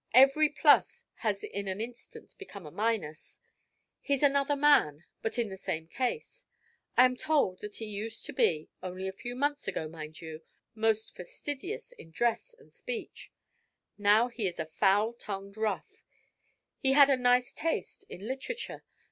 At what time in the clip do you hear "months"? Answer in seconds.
9.35-9.67